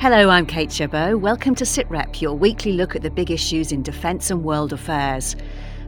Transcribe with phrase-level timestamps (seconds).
[0.00, 1.16] Hello, I'm Kate Chabot.
[1.20, 5.34] Welcome to SITREP, your weekly look at the big issues in defence and world affairs.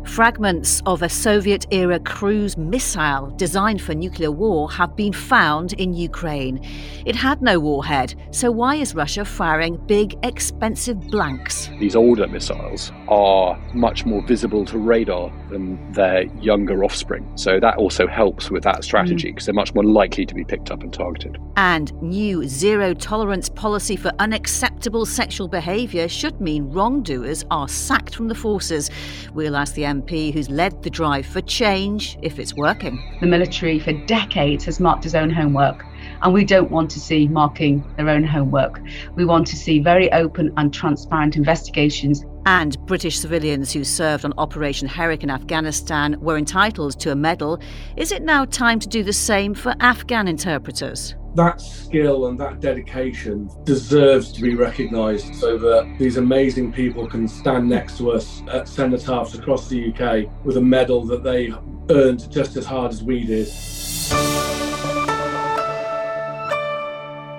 [0.05, 5.95] Fragments of a Soviet era cruise missile designed for nuclear war have been found in
[5.95, 6.61] Ukraine.
[7.07, 11.71] It had no warhead, so why is Russia firing big, expensive blanks?
[11.79, 17.31] These older missiles are much more visible to radar than their younger offspring.
[17.37, 19.47] So that also helps with that strategy because mm.
[19.47, 21.39] they're much more likely to be picked up and targeted.
[21.57, 28.29] And new zero tolerance policy for unacceptable sexual behaviour should mean wrongdoers are sacked from
[28.29, 28.91] the forces.
[29.35, 33.03] We'll ask the MP who's led the drive for change if it's working.
[33.21, 35.85] The military for decades has marked its own homework.
[36.23, 38.81] And we don't want to see marking their own homework.
[39.15, 42.25] We want to see very open and transparent investigations.
[42.47, 47.61] And British civilians who served on Operation Herrick in Afghanistan were entitled to a medal.
[47.97, 51.15] Is it now time to do the same for Afghan interpreters?
[51.35, 57.29] That skill and that dedication deserves to be recognised so that these amazing people can
[57.29, 61.53] stand next to us at cenotaphs across the UK with a medal that they
[61.91, 63.47] earned just as hard as we did.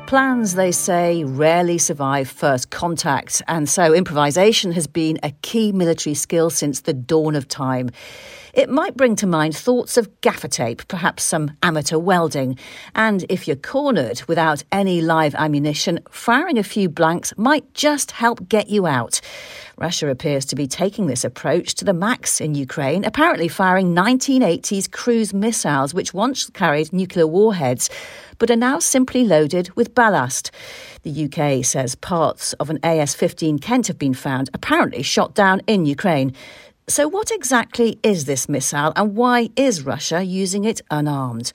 [0.07, 6.15] Plans, they say, rarely survive first contact, and so improvisation has been a key military
[6.15, 7.89] skill since the dawn of time.
[8.53, 12.57] It might bring to mind thoughts of gaffer tape, perhaps some amateur welding.
[12.95, 18.49] And if you're cornered without any live ammunition, firing a few blanks might just help
[18.49, 19.21] get you out.
[19.77, 24.91] Russia appears to be taking this approach to the max in Ukraine, apparently firing 1980s
[24.91, 27.89] cruise missiles, which once carried nuclear warheads,
[28.37, 30.51] but are now simply loaded with ballast.
[31.03, 35.61] The UK says parts of an AS 15 Kent have been found, apparently shot down
[35.67, 36.33] in Ukraine.
[36.91, 41.53] So, what exactly is this missile and why is Russia using it unarmed?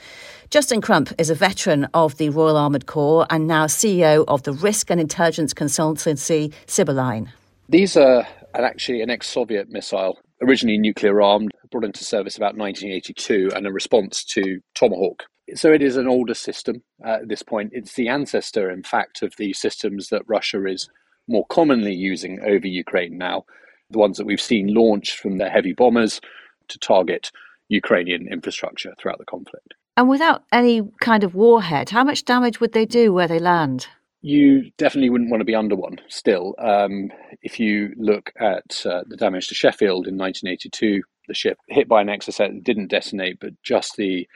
[0.48, 4.54] Justin Crump is a veteran of the Royal Armoured Corps and now CEO of the
[4.54, 7.30] risk and intelligence consultancy Sibylline.
[7.68, 13.50] These are actually an ex Soviet missile, originally nuclear armed, brought into service about 1982
[13.54, 15.24] and a response to Tomahawk.
[15.54, 17.72] So it is an older system at this point.
[17.74, 20.88] It's the ancestor, in fact, of the systems that Russia is
[21.28, 23.44] more commonly using over Ukraine now
[23.90, 26.20] the ones that we've seen launched from their heavy bombers
[26.68, 27.30] to target
[27.68, 29.74] Ukrainian infrastructure throughout the conflict.
[29.96, 33.88] And without any kind of warhead, how much damage would they do where they land?
[34.20, 36.54] You definitely wouldn't want to be under one still.
[36.58, 37.10] Um,
[37.42, 42.02] if you look at uh, the damage to Sheffield in 1982, the ship hit by
[42.02, 44.28] an Exocet didn't detonate, but just the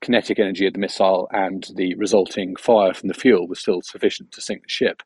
[0.00, 4.32] kinetic energy of the missile and the resulting fire from the fuel was still sufficient
[4.32, 5.02] to sink the ship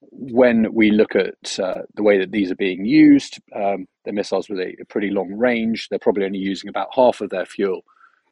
[0.00, 4.48] when we look at uh, the way that these are being used, um, the missiles
[4.48, 7.82] with a, a, pretty long range, they're probably only using about half of their fuel.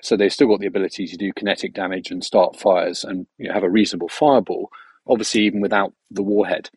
[0.02, 3.48] So they've still got the ability to do kinetic damage and start fires and you
[3.48, 4.70] know, have a reasonable fireball,
[5.06, 6.70] obviously, even without the warhead.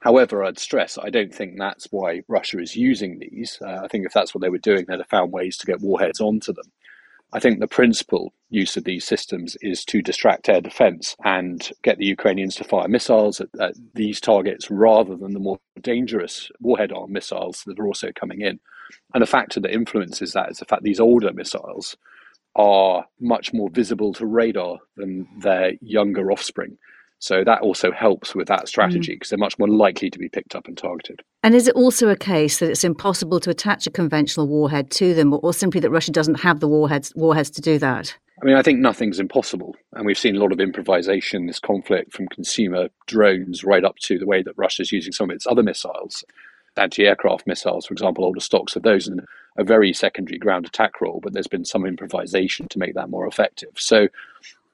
[0.00, 3.58] However, I'd stress I don't think that's why Russia is using these.
[3.64, 5.80] Uh, I think if that's what they were doing, they'd have found ways to get
[5.80, 6.70] warheads onto them.
[7.34, 11.98] I think the principal use of these systems is to distract air defense and get
[11.98, 16.92] the Ukrainians to fire missiles at, at these targets rather than the more dangerous warhead
[16.92, 18.60] armed missiles that are also coming in.
[19.14, 21.96] And a factor that influences that is the fact these older missiles
[22.54, 26.78] are much more visible to radar than their younger offspring.
[27.24, 29.30] So that also helps with that strategy because mm.
[29.30, 31.22] they're much more likely to be picked up and targeted.
[31.42, 35.14] And is it also a case that it's impossible to attach a conventional warhead to
[35.14, 38.14] them, or simply that Russia doesn't have the warheads warheads to do that?
[38.42, 41.58] I mean, I think nothing's impossible, and we've seen a lot of improvisation in this
[41.58, 45.46] conflict, from consumer drones right up to the way that Russia's using some of its
[45.46, 46.24] other missiles,
[46.76, 49.20] anti-aircraft missiles, for example, older stocks of those in
[49.56, 51.20] a very secondary ground attack role.
[51.22, 53.70] But there's been some improvisation to make that more effective.
[53.76, 54.08] So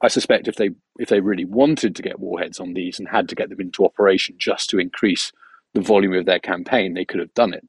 [0.03, 3.29] I suspect if they if they really wanted to get warheads on these and had
[3.29, 5.33] to get them into operation just to increase
[5.75, 7.69] the volume of their campaign, they could have done it.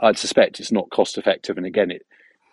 [0.00, 2.06] I'd suspect it's not cost effective, and again, it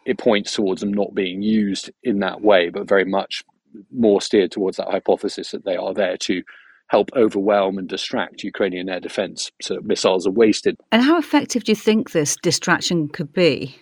[0.05, 3.43] it points towards them not being used in that way, but very much
[3.91, 6.41] more steered towards that hypothesis that they are there to
[6.87, 10.75] help overwhelm and distract Ukrainian air defense so that missiles are wasted.
[10.91, 13.75] And how effective do you think this distraction could be?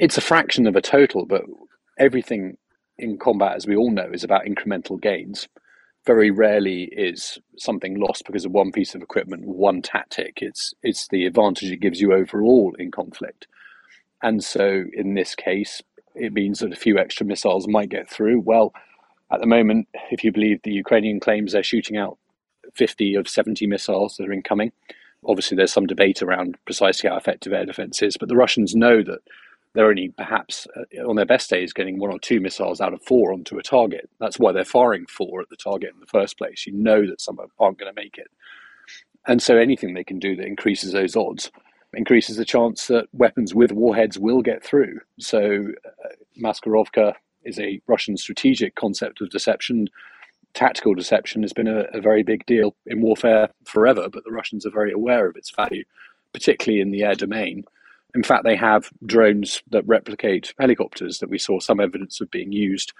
[0.00, 1.42] It's a fraction of a total, but
[1.98, 2.56] everything
[2.98, 5.48] in combat, as we all know, is about incremental gains.
[6.06, 10.38] Very rarely is something lost because of one piece of equipment, one tactic.
[10.40, 13.46] It's it's the advantage it gives you overall in conflict.
[14.22, 15.82] And so in this case,
[16.14, 18.40] it means that a few extra missiles might get through.
[18.40, 18.72] Well,
[19.30, 22.18] at the moment, if you believe the Ukrainian claims they're shooting out
[22.74, 24.72] 50 of 70 missiles that are incoming.
[25.26, 29.02] Obviously, there's some debate around precisely how effective air defense is, but the Russians know
[29.02, 29.20] that
[29.74, 33.02] they're only perhaps uh, on their best days getting one or two missiles out of
[33.02, 34.08] four onto a target.
[34.18, 36.66] That's why they're firing four at the target in the first place.
[36.66, 38.28] You know that some aren't going to make it.
[39.26, 41.50] And so anything they can do that increases those odds
[41.94, 45.00] increases the chance that weapons with warheads will get through.
[45.18, 46.08] So, uh,
[46.42, 49.88] Maskirovka is a Russian strategic concept of deception.
[50.54, 54.66] Tactical deception has been a, a, very big deal in warfare forever, but the Russians
[54.66, 55.84] are very aware of its value,
[56.32, 57.64] particularly in the air domain.
[58.18, 62.50] In fact, they have drones that replicate helicopters that we saw some evidence of being
[62.50, 62.92] used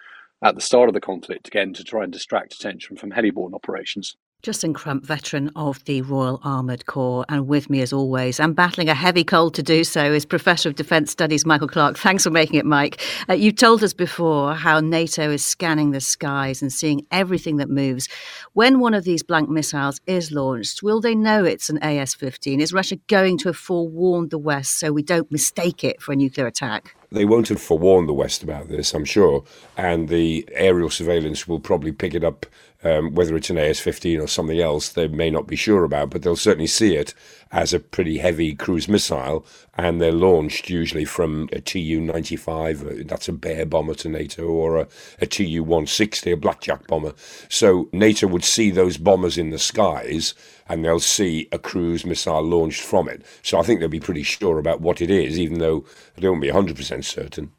[0.43, 4.17] at the start of the conflict, again, to try and distract attention from heliborne operations.
[4.45, 8.89] Justin Crump, veteran of the Royal Armoured Corps, and with me as always, and battling
[8.89, 11.99] a heavy cold to do so, is Professor of Defence Studies Michael Clarke.
[11.99, 13.05] Thanks for making it, Mike.
[13.29, 17.69] Uh, you told us before how NATO is scanning the skies and seeing everything that
[17.69, 18.09] moves.
[18.53, 22.61] When one of these blank missiles is launched, will they know it's an AS 15?
[22.61, 26.17] Is Russia going to have forewarned the West so we don't mistake it for a
[26.17, 26.95] nuclear attack?
[27.11, 29.45] They won't have forewarned the West about this, I'm sure,
[29.77, 32.45] and the aerial surveillance will probably pick it up
[32.85, 36.11] um, whether it's an AS 15 or something else, they may not be sure about,
[36.11, 37.13] but they'll certainly see it
[37.51, 39.45] as a pretty heavy cruise missile.
[39.77, 44.45] And they're launched usually from a Tu 95, uh, that's a Bear bomber to NATO,
[44.45, 44.89] or a,
[45.21, 47.15] a Tu 160, a Blackjack bomber.
[47.49, 50.35] So NATO would see those bombers in the skies
[50.69, 53.25] and they'll see a cruise missile launched from it.
[53.43, 55.85] So I think they'll be pretty sure about what it is, even though
[56.17, 57.53] they won't be 100% certain.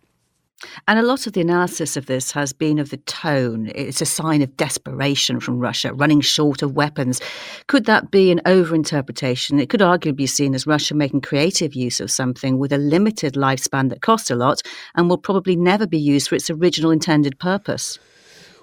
[0.88, 3.72] And a lot of the analysis of this has been of the tone.
[3.76, 7.22] It's a sign of desperation from Russia, running short of weapons.
[7.68, 9.62] Could that be an overinterpretation?
[9.62, 13.36] It could arguably be seen as Russia making creative use of something with a limited
[13.36, 14.62] lifespan that costs a lot
[14.96, 17.98] and will probably never be used for its original intended purpose.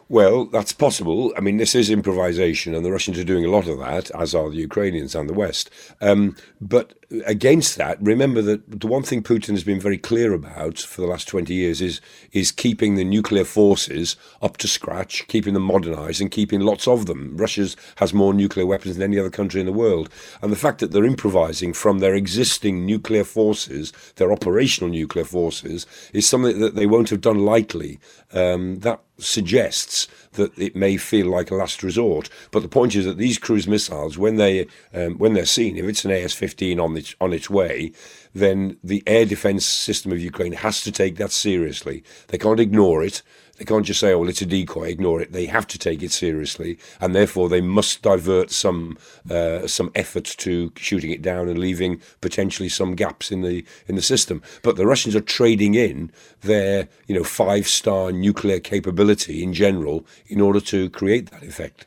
[0.09, 1.33] Well, that's possible.
[1.37, 4.35] I mean, this is improvisation, and the Russians are doing a lot of that, as
[4.37, 5.69] are the Ukrainians and the West.
[6.01, 6.95] Um, but
[7.25, 11.07] against that, remember that the one thing Putin has been very clear about for the
[11.07, 12.01] last 20 years is
[12.33, 17.07] is keeping the nuclear forces up to scratch, keeping them modernized, and keeping lots of
[17.07, 17.37] them.
[17.37, 20.09] Russia has more nuclear weapons than any other country in the world.
[20.43, 25.87] And the fact that they're improvising from their existing nuclear forces, their operational nuclear forces,
[26.13, 27.99] is something that they won't have done lightly.
[28.33, 32.31] Um, that suggests that it may feel like a last resort.
[32.51, 35.85] But the point is that these cruise missiles, when they um, when they're seen, if
[35.85, 37.93] it's an AS-15 on its on its way,
[38.37, 42.05] then the air defence system of Ukraine has to take that seriously.
[42.29, 43.23] They can't ignore it.
[43.57, 46.03] They can't just say, "Oh, well, it's a decoy, ignore it." They have to take
[46.03, 48.99] it seriously, and therefore they must divert some
[49.31, 53.95] uh, some effort to shooting it down and leaving potentially some gaps in the in
[53.95, 54.43] the system.
[54.63, 56.13] But the Russians are trading in
[56.43, 61.87] their you know five star nuclear capability in general in order to create that effect.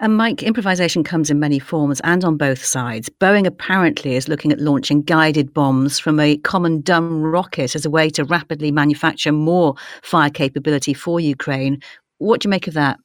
[0.00, 3.08] And Mike, improvisation comes in many forms and on both sides.
[3.08, 7.90] Boeing apparently is looking at launching guided bombs from a common dumb rocket as a
[7.90, 11.80] way to rapidly manufacture more fire capability for Ukraine.
[12.18, 12.98] What do you make of that?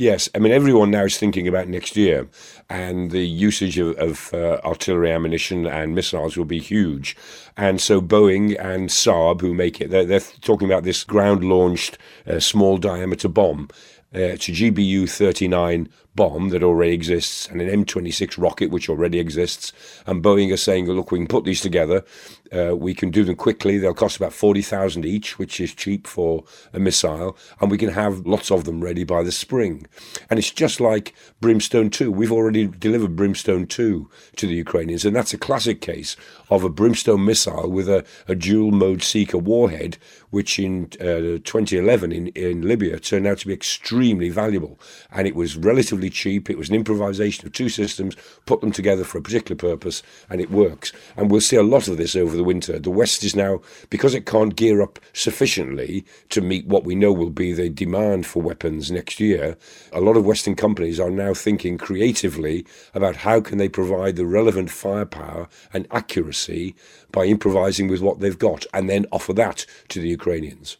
[0.00, 2.28] Yes, I mean everyone now is thinking about next year,
[2.70, 7.16] and the usage of, of uh, artillery ammunition and missiles will be huge.
[7.56, 11.98] And so Boeing and Saab, who make it, they're, they're talking about this ground-launched
[12.28, 13.70] uh, small diameter bomb.
[14.14, 19.18] Uh, it's a GBU 39 bomb that already exists and an M26 rocket which already
[19.18, 19.72] exists.
[20.06, 22.04] And Boeing are saying, look, we can put these together.
[22.52, 23.78] Uh, we can do them quickly.
[23.78, 27.36] They'll cost about 40,000 each, which is cheap for a missile.
[27.60, 29.86] And we can have lots of them ready by the spring.
[30.30, 32.10] And it's just like Brimstone 2.
[32.10, 35.04] We've already delivered Brimstone 2 to the Ukrainians.
[35.04, 36.16] And that's a classic case
[36.50, 39.98] of a Brimstone missile with a, a dual mode seeker warhead,
[40.30, 44.78] which in uh, 2011 in, in Libya turned out to be extremely valuable.
[45.10, 46.48] And it was relatively cheap.
[46.48, 50.40] It was an improvisation of two systems, put them together for a particular purpose, and
[50.40, 50.92] it works.
[51.16, 52.78] And we'll see a lot of this over the winter.
[52.78, 57.12] The West is now, because it can't gear up sufficiently to meet what we know
[57.12, 59.58] will be the demand for weapons next year,
[59.92, 62.64] a lot of Western companies are now thinking creatively
[62.94, 66.74] about how can they provide the relevant firepower and accuracy
[67.12, 70.78] by improvising with what they've got and then offer that to the Ukrainians.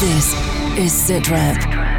[0.00, 0.32] This
[0.78, 1.91] is Sitrep.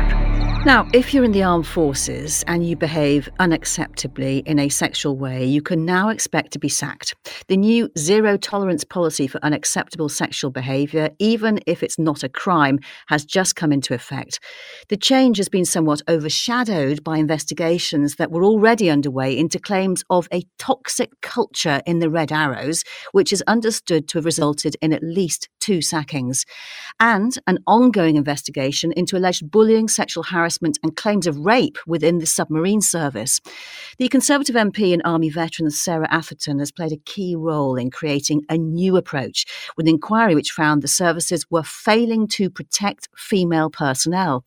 [0.65, 5.43] Now, if you're in the armed forces and you behave unacceptably in a sexual way,
[5.43, 7.15] you can now expect to be sacked.
[7.49, 12.79] The new zero tolerance policy for unacceptable sexual behaviour, even if it's not a crime,
[13.07, 14.39] has just come into effect.
[14.87, 20.29] The change has been somewhat overshadowed by investigations that were already underway into claims of
[20.31, 25.03] a toxic culture in the Red Arrows, which is understood to have resulted in at
[25.03, 26.45] least two sackings,
[27.01, 32.19] and an ongoing investigation into alleged bullying, sexual harassment harassment and claims of rape within
[32.19, 33.41] the submarine service.
[33.97, 38.41] The Conservative MP and Army veteran Sarah Atherton has played a key role in creating
[38.49, 39.45] a new approach
[39.75, 44.43] with an inquiry which found the services were failing to protect female personnel.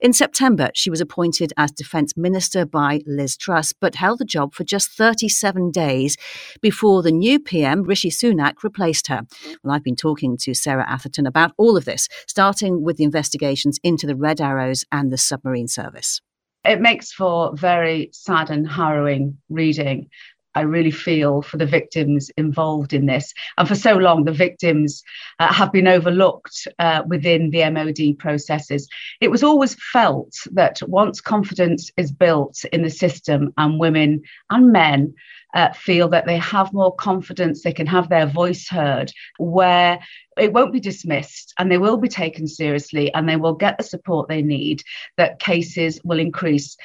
[0.00, 4.54] In September, she was appointed as Defence Minister by Liz Truss, but held the job
[4.54, 6.16] for just 37 days
[6.60, 9.22] before the new PM, Rishi Sunak, replaced her.
[9.62, 13.78] Well, I've been talking to Sarah Atherton about all of this, starting with the investigations
[13.82, 16.20] into the Red Arrows and the submarine service.
[16.64, 20.08] It makes for very sad and harrowing reading.
[20.54, 23.32] I really feel for the victims involved in this.
[23.58, 25.02] And for so long, the victims
[25.40, 28.88] uh, have been overlooked uh, within the MOD processes.
[29.20, 34.72] It was always felt that once confidence is built in the system and women and
[34.72, 35.14] men
[35.54, 40.00] uh, feel that they have more confidence, they can have their voice heard, where
[40.36, 43.84] it won't be dismissed and they will be taken seriously and they will get the
[43.84, 44.82] support they need,
[45.16, 46.76] that cases will increase.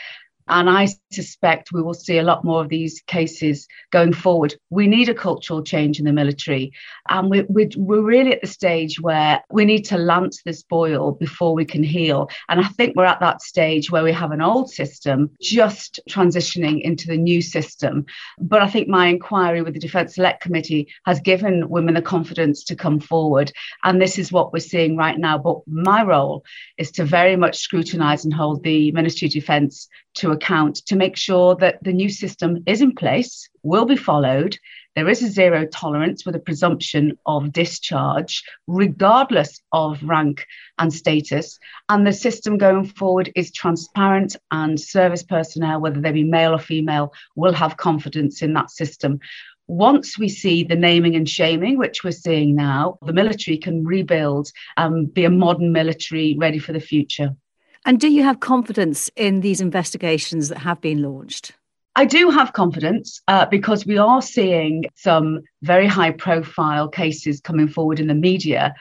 [0.49, 4.55] And I suspect we will see a lot more of these cases going forward.
[4.71, 6.73] We need a cultural change in the military.
[7.07, 11.11] And we, we, we're really at the stage where we need to lance this boil
[11.11, 12.29] before we can heal.
[12.49, 16.81] And I think we're at that stage where we have an old system just transitioning
[16.81, 18.05] into the new system.
[18.39, 22.63] But I think my inquiry with the Defence Select Committee has given women the confidence
[22.63, 23.51] to come forward.
[23.83, 25.37] And this is what we're seeing right now.
[25.37, 26.43] But my role
[26.79, 31.15] is to very much scrutinise and hold the Ministry of Defence to account to make
[31.15, 34.57] sure that the new system is in place, will be followed.
[34.95, 40.45] There is a zero tolerance with a presumption of discharge, regardless of rank
[40.77, 41.59] and status.
[41.87, 46.59] And the system going forward is transparent, and service personnel, whether they be male or
[46.59, 49.19] female, will have confidence in that system.
[49.67, 54.51] Once we see the naming and shaming, which we're seeing now, the military can rebuild
[54.77, 57.35] and be a modern military ready for the future.
[57.85, 61.53] And do you have confidence in these investigations that have been launched?
[61.95, 67.67] I do have confidence uh, because we are seeing some very high profile cases coming
[67.67, 68.73] forward in the media.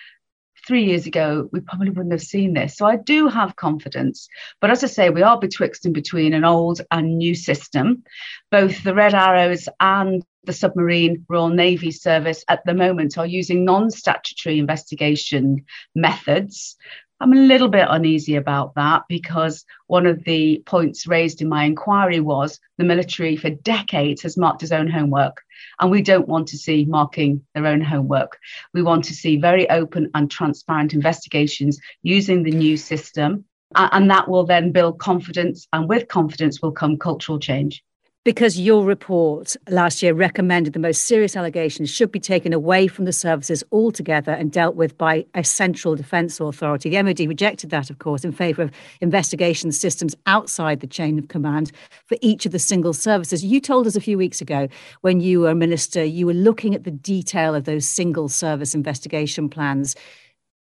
[0.67, 2.77] Three years ago, we probably wouldn't have seen this.
[2.77, 4.29] So I do have confidence.
[4.61, 8.05] But as I say, we are betwixt and between an old and new system.
[8.51, 13.65] Both the Red Arrows and the Submarine Royal Navy Service at the moment are using
[13.65, 15.65] non statutory investigation
[15.95, 16.77] methods,
[17.21, 21.65] I'm a little bit uneasy about that because one of the points raised in my
[21.65, 25.43] inquiry was the military for decades has marked its own homework,
[25.81, 28.39] and we don't want to see marking their own homework.
[28.73, 33.45] We want to see very open and transparent investigations using the new system,
[33.75, 37.83] and that will then build confidence, and with confidence will come cultural change
[38.29, 43.07] because your report last year recommended the most serious allegations should be taken away from
[43.07, 46.91] the services altogether and dealt with by a central defence authority.
[46.91, 48.71] The MOD rejected that, of course, in favour of
[49.01, 51.73] investigation systems outside the chain of command
[52.05, 53.43] for each of the single services.
[53.43, 54.69] You told us a few weeks ago
[55.01, 59.49] when you were minister, you were looking at the detail of those single service investigation
[59.49, 59.97] plans.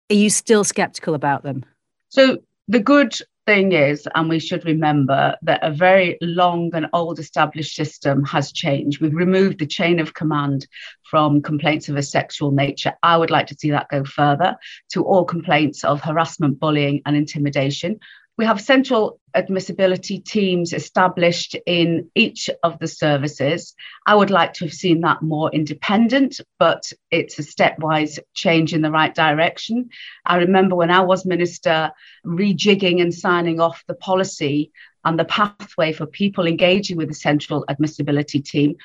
[0.10, 1.63] Are you still sceptical about them?
[2.10, 3.13] So, the good
[3.45, 8.51] thing is, and we should remember that a very long and old established system has
[8.51, 9.01] changed.
[9.01, 10.67] We've removed the chain of command
[11.03, 12.93] from complaints of a sexual nature.
[13.03, 14.55] I would like to see that go further
[14.91, 18.00] to all complaints of harassment, bullying, and intimidation.
[18.41, 23.75] We have central admissibility teams established in each of the services.
[24.07, 28.81] I would like to have seen that more independent, but it's a stepwise change in
[28.81, 29.91] the right direction.
[30.25, 31.91] I remember when I was minister,
[32.25, 34.71] rejigging and signing off the policy
[35.05, 38.75] and the pathway for people engaging with the central admissibility team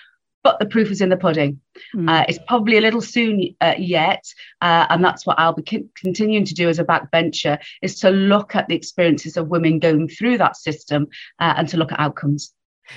[0.42, 1.60] but the proof is in the pudding.
[1.94, 2.08] Mm.
[2.08, 4.24] Uh, it's probably a little soon uh, yet,
[4.62, 8.10] uh, and that's what I'll be c- continuing to do as a backbencher is to
[8.10, 11.08] look at the experiences of women going through that system
[11.40, 12.52] uh, and to look at outcomes.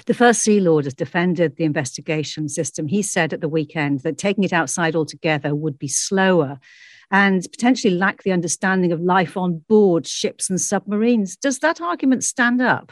[0.05, 2.87] The First Sea Lord has defended the investigation system.
[2.87, 6.59] He said at the weekend that taking it outside altogether would be slower
[7.11, 11.35] and potentially lack the understanding of life on board ships and submarines.
[11.35, 12.91] Does that argument stand up?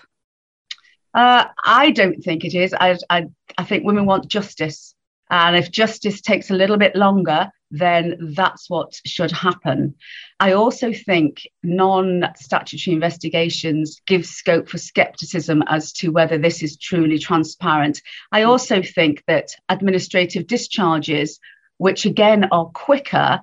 [1.13, 2.73] Uh, I don't think it is.
[2.73, 4.93] I, I, I think women want justice.
[5.29, 9.95] And if justice takes a little bit longer, then that's what should happen.
[10.39, 16.77] I also think non statutory investigations give scope for skepticism as to whether this is
[16.77, 18.01] truly transparent.
[18.31, 21.39] I also think that administrative discharges,
[21.77, 23.41] which again are quicker,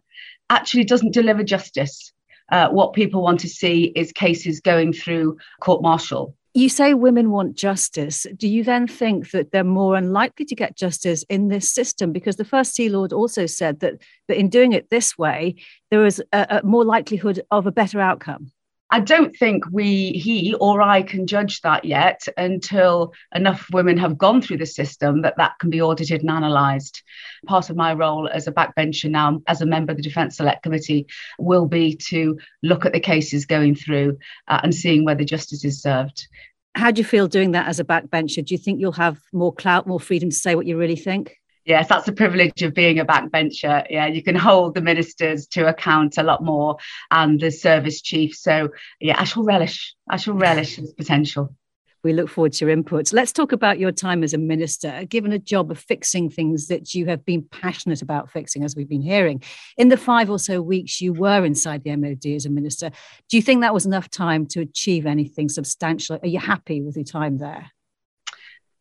[0.49, 2.13] actually doesn't deliver justice.
[2.51, 7.31] Uh, what people want to see is cases going through court martial you say women
[7.31, 8.27] want justice.
[8.37, 12.13] Do you then think that they're more unlikely to get justice in this system?
[12.13, 13.95] Because the first Sea Lord also said that,
[14.29, 15.57] that in doing it this way,
[15.91, 18.53] there is a, a more likelihood of a better outcome.
[18.95, 24.17] I don't think we, he or I, can judge that yet until enough women have
[24.17, 27.03] gone through the system that that can be audited and analysed.
[27.45, 30.63] Part of my role as a backbencher now, as a member of the Defence Select
[30.63, 31.09] Committee,
[31.41, 35.83] will be to look at the cases going through uh, and seeing whether justice is
[35.83, 36.29] served.
[36.77, 38.45] How do you feel doing that as a backbencher?
[38.45, 41.37] Do you think you'll have more clout, more freedom to say what you really think?
[41.65, 43.87] Yes, that's the privilege of being a backbencher.
[43.89, 46.77] Yeah, you can hold the ministers to account a lot more
[47.11, 48.37] and the service chief.
[48.37, 48.69] So,
[49.01, 49.95] yeah, I shall relish.
[50.09, 51.55] I shall relish this potential.
[52.03, 53.15] We look forward to your inputs.
[53.15, 56.93] Let's talk about your time as a minister, given a job of fixing things that
[56.93, 59.43] you have been passionate about fixing, as we've been hearing.
[59.79, 62.91] In the five or so weeks you were inside the MOD as a minister,
[63.31, 66.19] do you think that was enough time to achieve anything substantial?
[66.23, 67.71] Are you happy with your time there?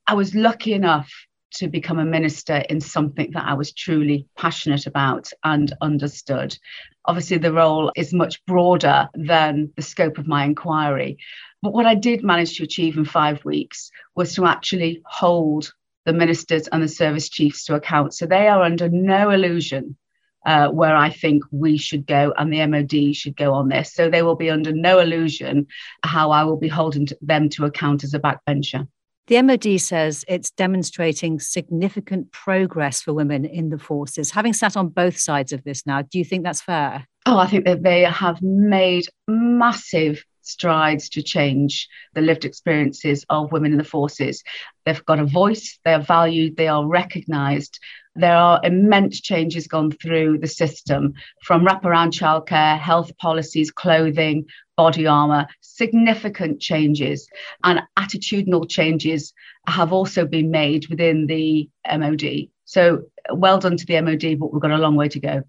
[0.05, 1.09] I was lucky enough
[1.53, 6.57] to become a minister in something that I was truly passionate about and understood.
[7.05, 11.17] Obviously, the role is much broader than the scope of my inquiry.
[11.61, 15.73] But what I did manage to achieve in five weeks was to actually hold
[16.05, 18.13] the ministers and the service chiefs to account.
[18.13, 19.97] So they are under no illusion
[20.45, 23.93] uh, where I think we should go and the MOD should go on this.
[23.93, 25.67] So they will be under no illusion
[26.03, 28.87] how I will be holding them to account as a backbencher.
[29.27, 34.31] The MOD says it's demonstrating significant progress for women in the forces.
[34.31, 37.07] Having sat on both sides of this now, do you think that's fair?
[37.25, 43.53] Oh, I think that they have made massive strides to change the lived experiences of
[43.53, 44.43] women in the forces.
[44.85, 47.79] They've got a voice, they are valued, they are recognised.
[48.15, 55.07] There are immense changes gone through the system from wraparound childcare, health policies, clothing, body
[55.07, 57.27] armour, significant changes
[57.63, 59.33] and attitudinal changes
[59.67, 62.49] have also been made within the MOD.
[62.65, 65.43] So well done to the MOD, but we've got a long way to go.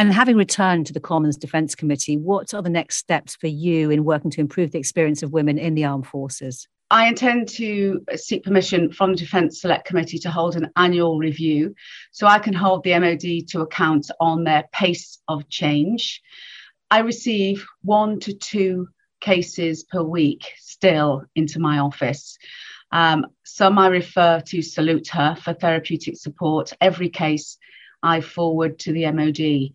[0.00, 3.90] And having returned to the Commons Defence Committee, what are the next steps for you
[3.90, 6.66] in working to improve the experience of women in the armed forces?
[6.90, 11.74] I intend to seek permission from the Defence Select Committee to hold an annual review
[12.12, 16.22] so I can hold the MOD to account on their pace of change.
[16.90, 18.88] I receive one to two
[19.20, 22.38] cases per week still into my office.
[22.90, 26.72] Um, some I refer to Salute Her for therapeutic support.
[26.80, 27.58] Every case
[28.02, 29.72] I forward to the MOD.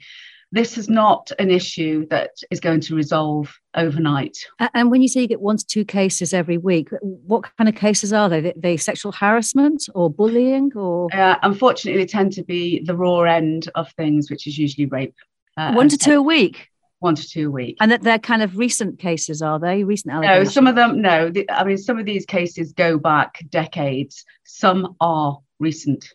[0.52, 4.38] This is not an issue that is going to resolve overnight.
[4.74, 7.76] And when you say you get one to two cases every week, what kind of
[7.76, 8.50] cases are they?
[8.50, 11.14] Are they sexual harassment or bullying or?
[11.14, 15.16] Uh, unfortunately, they tend to be the raw end of things, which is usually rape.
[15.58, 17.78] Uh, one to two a week one to two a week.
[17.80, 19.84] And that they're kind of recent cases, are they?
[19.84, 20.48] Recent allegations?
[20.48, 21.30] No, some of them, no.
[21.30, 24.26] The, I mean, some of these cases go back decades.
[24.44, 26.14] Some are recent.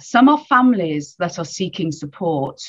[0.00, 2.60] Some are families that are seeking support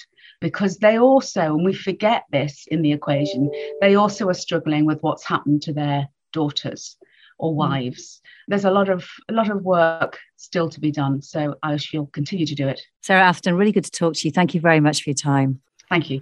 [0.41, 5.01] because they also, and we forget this in the equation, they also are struggling with
[5.01, 6.97] what's happened to their daughters
[7.37, 7.57] or hmm.
[7.57, 8.21] wives.
[8.47, 11.21] There's a lot of a lot of work still to be done.
[11.21, 12.81] So I shall continue to do it.
[13.01, 14.31] Sarah Atherton, really good to talk to you.
[14.31, 15.61] Thank you very much for your time.
[15.89, 16.21] Thank you.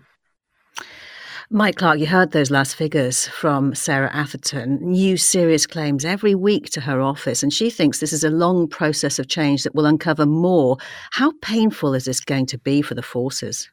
[1.49, 4.79] Mike Clarke, you heard those last figures from Sarah Atherton.
[4.81, 8.67] New serious claims every week to her office, and she thinks this is a long
[8.67, 10.75] process of change that will uncover more.
[11.11, 13.69] How painful is this going to be for the forces?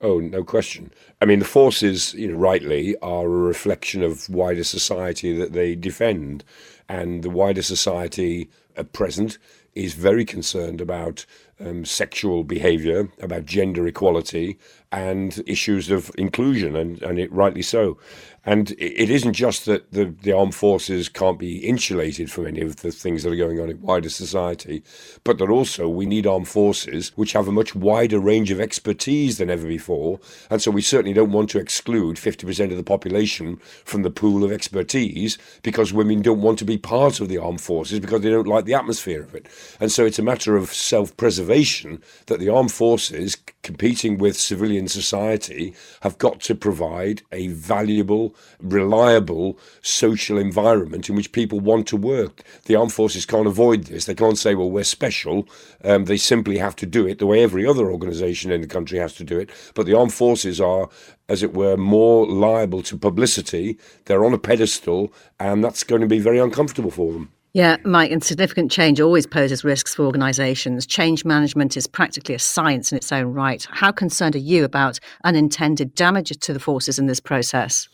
[0.00, 0.92] Oh, no question.
[1.20, 5.74] I mean, the forces, you know, rightly, are a reflection of wider society that they
[5.74, 6.44] defend,
[6.88, 9.38] and the wider society at present
[9.74, 11.24] is very concerned about
[11.60, 14.58] um, sexual behaviour, about gender equality,
[14.90, 17.98] and issues of inclusion, and, and it rightly so.
[18.44, 22.76] And it isn't just that the, the armed forces can't be insulated from any of
[22.76, 24.82] the things that are going on in wider society,
[25.22, 29.38] but that also we need armed forces which have a much wider range of expertise
[29.38, 30.18] than ever before.
[30.50, 34.42] And so we certainly don't want to exclude 50% of the population from the pool
[34.42, 38.30] of expertise because women don't want to be part of the armed forces because they
[38.30, 39.46] don't like the atmosphere of it.
[39.78, 44.88] And so it's a matter of self preservation that the armed forces, competing with civilian
[44.88, 51.96] society, have got to provide a valuable reliable social environment in which people want to
[51.96, 52.42] work.
[52.66, 54.04] The armed forces can't avoid this.
[54.04, 55.48] They can't say, well, we're special.
[55.84, 58.98] Um, they simply have to do it the way every other organisation in the country
[58.98, 59.50] has to do it.
[59.74, 60.88] But the armed forces are,
[61.28, 63.78] as it were, more liable to publicity.
[64.04, 67.32] They're on a pedestal, and that's going to be very uncomfortable for them.
[67.54, 70.86] Yeah, Mike, and significant change always poses risks for organisations.
[70.86, 73.66] Change management is practically a science in its own right.
[73.70, 77.90] How concerned are you about unintended damage to the forces in this process?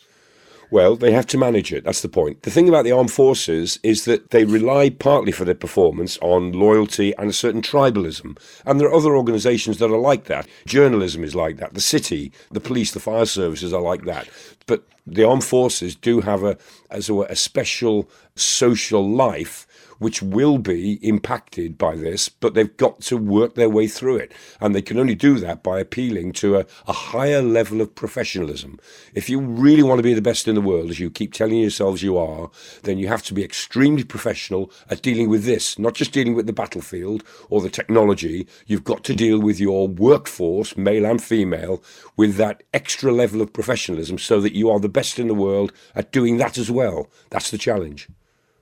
[0.70, 1.84] Well, they have to manage it.
[1.84, 2.42] That's the point.
[2.42, 6.52] The thing about the armed forces is that they rely partly for their performance on
[6.52, 8.38] loyalty and a certain tribalism.
[8.66, 10.46] And there are other organisations that are like that.
[10.66, 11.72] Journalism is like that.
[11.72, 14.28] The city, the police, the fire services are like that.
[14.66, 16.58] But the armed forces do have a
[16.90, 19.66] as a, a special social life
[19.98, 24.32] which will be impacted by this, but they've got to work their way through it.
[24.60, 28.78] And they can only do that by appealing to a, a higher level of professionalism.
[29.14, 31.58] If you really want to be the best in the world, as you keep telling
[31.58, 32.50] yourselves you are,
[32.82, 36.46] then you have to be extremely professional at dealing with this, not just dealing with
[36.46, 38.46] the battlefield or the technology.
[38.66, 41.82] You've got to deal with your workforce, male and female,
[42.16, 45.72] with that extra level of professionalism so that you are the best in the world
[45.94, 47.08] at doing that as well.
[47.30, 48.08] That's the challenge.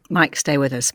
[0.09, 0.93] Mike, stay with us.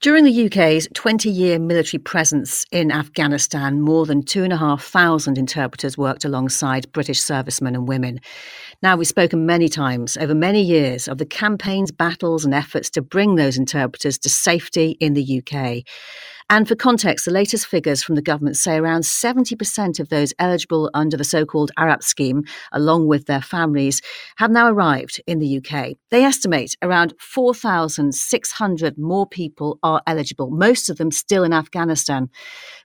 [0.00, 6.90] During the UK's 20 year military presence in Afghanistan, more than 2,500 interpreters worked alongside
[6.90, 8.20] British servicemen and women.
[8.82, 13.02] Now, we've spoken many times over many years of the campaigns, battles, and efforts to
[13.02, 15.84] bring those interpreters to safety in the UK.
[16.52, 20.90] And for context, the latest figures from the government say around 70% of those eligible
[20.92, 24.02] under the so called ARAP scheme, along with their families,
[24.36, 25.92] have now arrived in the UK.
[26.10, 32.28] They estimate around 4,600 more people are eligible, most of them still in Afghanistan.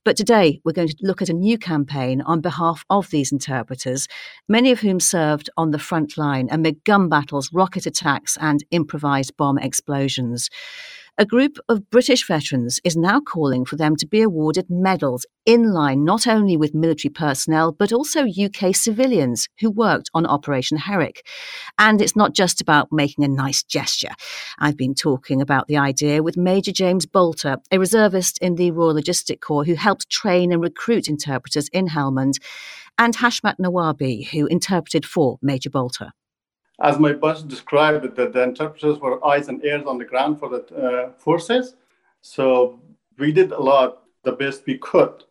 [0.06, 4.08] But today, we're going to look at a new campaign on behalf of these interpreters,
[4.48, 9.36] many of whom served on the front line amid gun battles, rocket attacks, and improvised
[9.36, 10.50] bomb explosions.
[11.20, 15.74] A group of British veterans is now calling for them to be awarded medals in
[15.74, 21.26] line not only with military personnel, but also UK civilians who worked on Operation Herrick.
[21.80, 24.12] And it's not just about making a nice gesture.
[24.60, 28.94] I've been talking about the idea with Major James Bolter, a reservist in the Royal
[28.94, 32.34] Logistic Corps who helped train and recruit interpreters in Helmand,
[33.00, 36.12] and Hashmat Nawabi, who interpreted for Major Bolter
[36.82, 40.40] as my boss described it, that the interpreters were eyes and ears on the ground
[40.40, 41.76] for the uh, forces.
[42.22, 42.80] So
[43.18, 45.24] we did a lot, the best we could.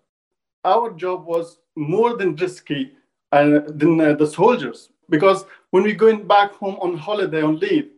[0.65, 2.93] Our job was more than risky
[3.33, 7.91] uh, than uh, the soldiers because when we're going back home on holiday on leave,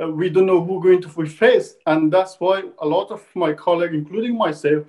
[0.00, 3.22] uh, we don't know who going to we face, and that's why a lot of
[3.34, 4.84] my colleagues, including myself,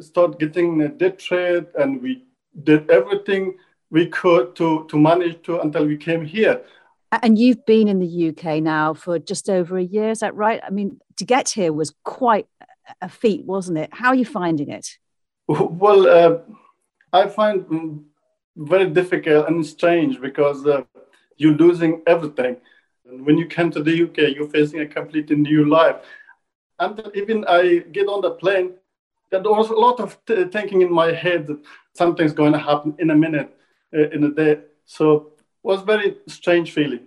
[0.00, 2.24] start getting a dead trade, and we
[2.64, 3.56] did everything
[3.90, 6.62] we could to to manage to until we came here.
[7.22, 10.60] And you've been in the UK now for just over a year, is that right?
[10.64, 12.46] I mean, to get here was quite
[13.00, 13.90] a feat, wasn't it?
[13.92, 14.88] How are you finding it?
[15.48, 16.38] Well, uh,
[17.12, 18.04] I find
[18.56, 20.82] very difficult and strange because uh,
[21.36, 22.56] you're losing everything.
[23.08, 25.96] And when you come to the UK, you're facing a completely new life.
[26.78, 28.74] And even I get on the plane,
[29.30, 31.60] there was a lot of t- thinking in my head that
[31.94, 33.56] something's going to happen in a minute,
[33.94, 34.60] uh, in a day.
[34.84, 35.32] So
[35.66, 37.00] was very strange feeling.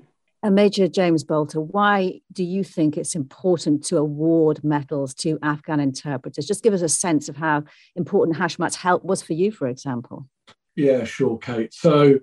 [0.43, 5.79] And Major James Bolter, why do you think it's important to award medals to Afghan
[5.79, 6.45] interpreters?
[6.45, 7.63] Just give us a sense of how
[7.95, 10.27] important Hashmat's help was for you, for example.
[10.75, 11.73] Yeah, sure, Kate.
[11.73, 12.19] So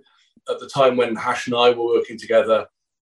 [0.48, 2.66] at the time when Hash and I were working together,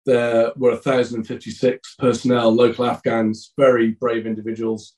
[0.06, 4.94] there were 1,056 personnel, local Afghans, very brave individuals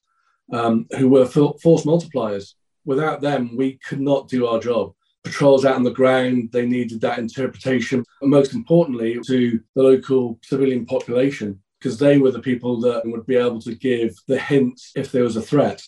[0.53, 2.55] um, who were force multipliers.
[2.85, 4.96] Without them, we could not do our job
[5.27, 8.05] patrols out on the ground, they needed that interpretation.
[8.23, 13.27] And most importantly, to the local civilian population, because they were the people that would
[13.27, 15.83] be able to give the hints if there was a threat.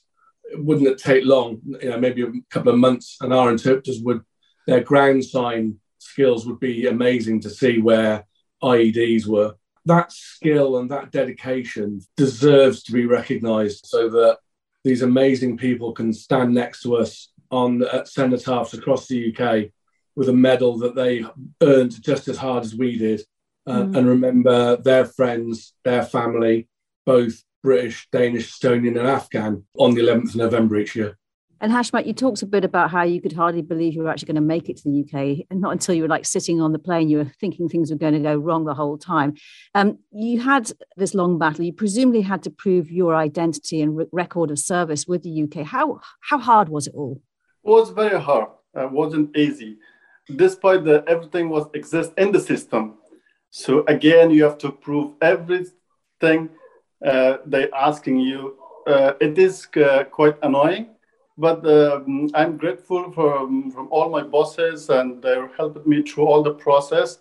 [0.54, 4.22] Wouldn't it take long, you know, maybe a couple of months, and our interpreters would,
[4.66, 8.24] their ground sign skills would be amazing to see where
[8.62, 9.54] IEDs were.
[9.84, 14.38] That skill and that dedication deserves to be recognized so that
[14.84, 19.70] these amazing people can stand next to us on at cenotaphs across the UK
[20.16, 21.24] with a medal that they
[21.62, 23.20] earned just as hard as we did,
[23.66, 23.96] uh, mm.
[23.96, 26.68] and remember their friends, their family,
[27.06, 31.16] both British, Danish, Estonian, and Afghan on the 11th of November each year.
[31.60, 34.26] And Hashmat, you talked a bit about how you could hardly believe you were actually
[34.26, 36.72] going to make it to the UK, and not until you were like sitting on
[36.72, 39.34] the plane, you were thinking things were going to go wrong the whole time.
[39.74, 41.64] Um, you had this long battle.
[41.64, 45.66] You presumably had to prove your identity and re- record of service with the UK.
[45.66, 47.20] How how hard was it all?
[47.62, 48.48] Was very hard.
[48.74, 49.78] It uh, wasn't easy,
[50.36, 52.94] despite that everything was exist in the system.
[53.50, 56.50] So again, you have to prove everything
[57.04, 58.56] uh, they're asking you.
[58.86, 60.88] Uh, it is uh, quite annoying,
[61.36, 66.26] but um, I'm grateful for um, from all my bosses, and they're helping me through
[66.26, 67.18] all the process.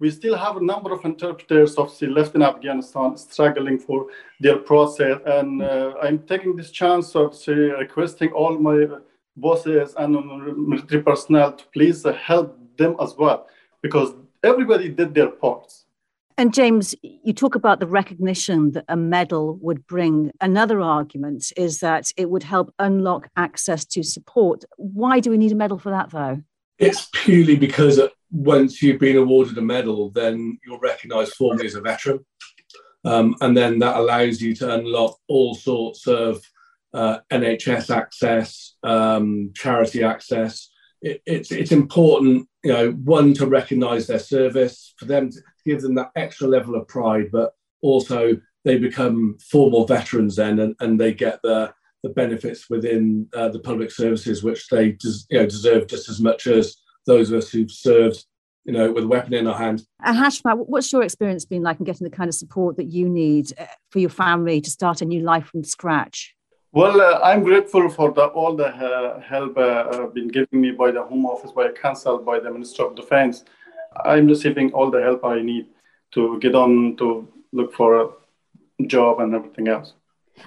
[0.00, 4.06] We still have a number of interpreters obviously left in Afghanistan struggling for
[4.40, 8.86] their process, and uh, I'm taking this chance of requesting all my
[9.40, 10.12] bosses and
[10.68, 13.46] military personnel to please help them as well,
[13.82, 15.84] because everybody did their parts.
[16.36, 20.30] And James, you talk about the recognition that a medal would bring.
[20.40, 24.64] Another argument is that it would help unlock access to support.
[24.76, 26.40] Why do we need a medal for that, though?
[26.78, 31.80] It's purely because once you've been awarded a medal, then you're recognised formally as a
[31.80, 32.24] veteran.
[33.04, 36.40] Um, and then that allows you to unlock all sorts of
[36.94, 40.70] uh, NHS access, um, charity access.
[41.00, 45.80] It, it's it's important, you know, one to recognise their service for them to give
[45.80, 51.00] them that extra level of pride, but also they become formal veterans then, and, and
[51.00, 51.72] they get the
[52.02, 56.20] the benefits within uh, the public services, which they des- you know, deserve just as
[56.20, 58.24] much as those of us who've served
[58.68, 59.82] you know, with a weapon in our hand.
[60.04, 63.08] And Hashmat, what's your experience been like in getting the kind of support that you
[63.08, 66.34] need uh, for your family to start a new life from scratch?
[66.78, 70.92] Well, uh, I'm grateful for the, all the uh, help uh, been given me by
[70.92, 73.42] the Home Office, by the Council, by the Minister of Defense.
[74.04, 75.66] I'm receiving all the help I need
[76.12, 79.94] to get on to look for a job and everything else.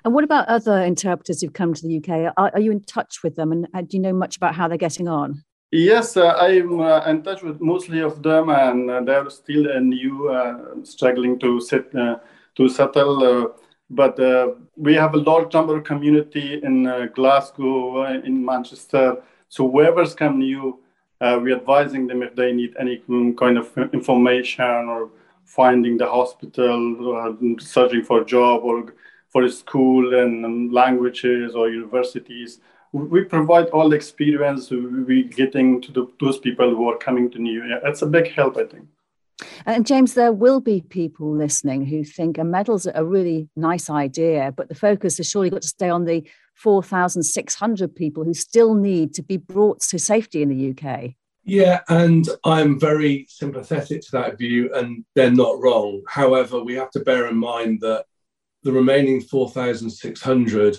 [0.06, 2.34] And what about other interpreters who've come to the UK?
[2.38, 4.70] Are, are you in touch with them, and uh, do you know much about how
[4.70, 5.44] they're getting on?
[5.74, 10.30] Yes, uh, I'm uh, in touch with mostly of them, and uh, they're still new,
[10.30, 12.20] uh, struggling to set uh,
[12.56, 13.54] to settle.
[13.92, 19.22] Uh, but we have a large number of community in uh, Glasgow, uh, in Manchester.
[19.50, 20.80] So whoever's come new,
[21.20, 23.04] uh, we're advising them if they need any
[23.38, 25.10] kind of information or
[25.46, 28.94] finding the hospital, searching for a job or
[29.30, 32.60] for a school and um, languages or universities
[32.94, 37.40] we provide all the experience we're getting to the, those people who are coming to
[37.40, 37.82] New York.
[37.86, 38.88] It's a big help, I think.
[39.66, 44.54] And James, there will be people listening who think a medal's a really nice idea,
[44.56, 49.14] but the focus has surely got to stay on the 4,600 people who still need
[49.16, 51.16] to be brought to safety in the UK.
[51.44, 56.04] Yeah, and I'm very sympathetic to that view, and they're not wrong.
[56.08, 58.06] However, we have to bear in mind that
[58.64, 60.78] the remaining 4,600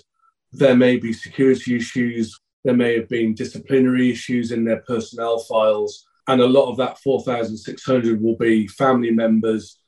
[0.52, 6.06] there may be security issues, there may have been disciplinary issues in their personnel files,
[6.28, 9.78] and a lot of that 4,600 will be family members.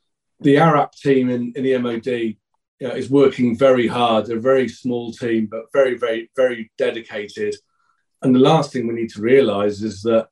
[0.41, 2.35] The ARAP team in, in the MOD you
[2.83, 7.55] uh, know, is working very hard, a very small team, but very, very, very dedicated.
[8.21, 10.27] And the last thing we need to realize is that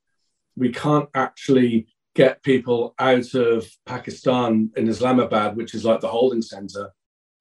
[0.56, 6.42] we can't actually get people out of Pakistan in Islamabad, which is like the holding
[6.42, 6.90] center,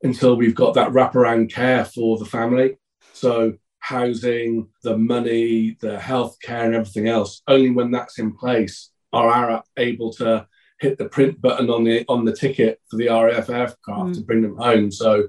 [0.01, 2.77] until we've got that wraparound care for the family.
[3.13, 7.41] So housing, the money, the healthcare, and everything else.
[7.47, 10.47] Only when that's in place are ARAP able to
[10.79, 14.13] hit the print button on the on the ticket for the RAF aircraft mm.
[14.13, 14.89] to bring them home.
[14.89, 15.27] So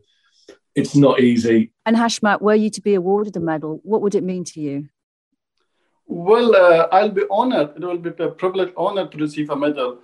[0.75, 1.73] it's not easy.
[1.85, 4.89] And Hashmat, were you to be awarded a medal, what would it mean to you?
[6.07, 7.71] Well, uh, I'll be honored.
[7.77, 9.99] It will be a privilege, honor to receive a medal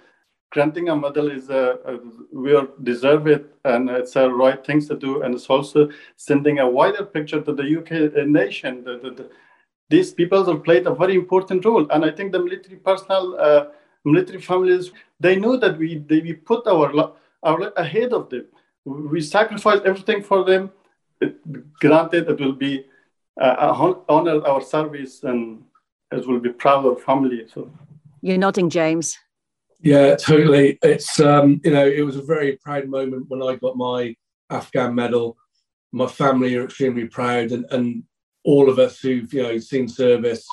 [0.51, 1.99] granting a medal is a, a,
[2.33, 6.69] we deserve it and it's a right thing to do and it's also sending a
[6.69, 7.91] wider picture to the uk
[8.27, 8.85] nation.
[8.85, 9.31] The, the, the,
[9.89, 13.65] these people have played a very important role and i think the military personnel uh,
[14.05, 18.47] military families they know that we they, we put our our ahead of them.
[18.85, 20.71] We sacrifice everything for them.
[21.21, 21.37] It,
[21.81, 22.85] granted it will be
[23.41, 25.63] uh, honor our service and
[26.11, 27.71] it will be proud of our family so.
[28.23, 29.19] You're nodding james
[29.83, 30.79] yeah, totally.
[30.83, 34.15] It's um, you know, it was a very proud moment when I got my
[34.49, 35.37] Afghan medal.
[35.93, 38.05] My family are extremely proud, and, and
[38.45, 40.47] all of us who've you know seen service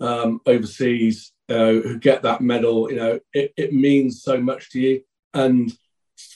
[0.00, 4.80] um, overseas uh, who get that medal, you know, it, it means so much to
[4.80, 5.02] you.
[5.34, 5.72] And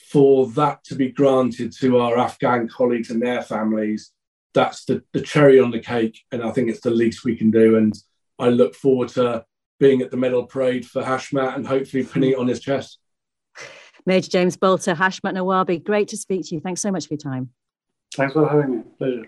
[0.09, 4.11] for that to be granted to our Afghan colleagues and their families,
[4.53, 6.21] that's the, the cherry on the cake.
[6.33, 7.77] And I think it's the least we can do.
[7.77, 7.95] And
[8.39, 9.45] I look forward to
[9.85, 12.99] being at the medal parade for Hashmat and hopefully pinning it on his chest.
[14.07, 16.61] Major James Bolter, Hashmat Nawabi, great to speak to you.
[16.63, 17.51] Thanks so much for your time.
[18.15, 18.83] Thanks for having me.
[18.97, 19.27] Pleasure.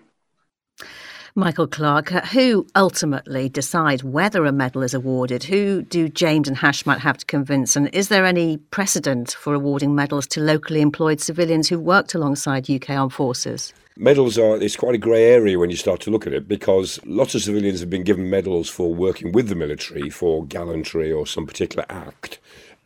[1.39, 5.45] Michael Clarke, who ultimately decide whether a medal is awarded?
[5.45, 7.77] Who do James and Hashmat have to convince?
[7.77, 12.71] And is there any precedent for awarding medals to locally employed civilians who worked alongside
[12.71, 13.75] UK armed forces?
[13.99, 16.99] Medals are, it's quite a grey area when you start to look at it because
[17.05, 21.27] lots of civilians have been given medals for working with the military for gallantry or
[21.27, 22.39] some particular act.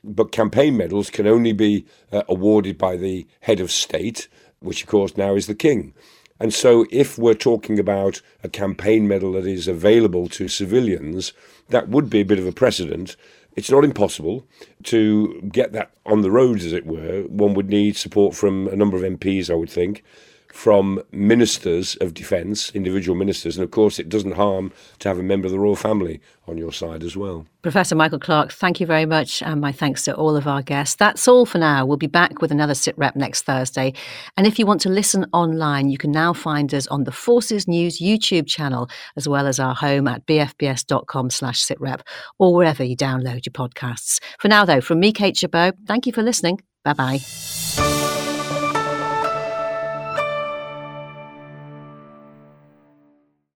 [0.03, 4.27] But campaign medals can only be uh, awarded by the head of state,
[4.59, 5.95] which of course now is the king.
[6.41, 11.35] And so, if we're talking about a campaign medal that is available to civilians,
[11.69, 13.15] that would be a bit of a precedent.
[13.57, 14.47] It's not impossible
[14.85, 17.25] to get that on the roads, as it were.
[17.25, 20.03] One would need support from a number of MPs, I would think.
[20.53, 25.23] From ministers of defence, individual ministers, and of course it doesn't harm to have a
[25.23, 27.47] member of the royal family on your side as well.
[27.63, 30.97] Professor Michael Clarke, thank you very much, and my thanks to all of our guests.
[30.97, 31.87] That's all for now.
[31.87, 33.93] We'll be back with another SITREP next Thursday.
[34.37, 37.69] And if you want to listen online, you can now find us on the Forces
[37.69, 42.01] News YouTube channel, as well as our home at bfbs.com slash sitrep,
[42.39, 44.21] or wherever you download your podcasts.
[44.39, 46.61] For now, though, from me, Kate Chabot, thank you for listening.
[46.85, 48.00] Bye bye.